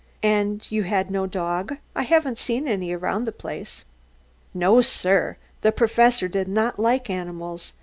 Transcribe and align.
"And 0.23 0.65
you 0.71 0.81
had 0.81 1.11
no 1.11 1.27
dog? 1.27 1.77
I 1.95 2.01
haven't 2.01 2.39
seen 2.39 2.67
any 2.67 2.91
around 2.91 3.25
the 3.25 3.31
place." 3.31 3.85
"No, 4.51 4.81
sir; 4.81 5.37
the 5.61 5.71
Professor 5.71 6.27
did 6.27 6.47
not 6.47 6.79
like 6.79 7.07
animals. 7.07 7.73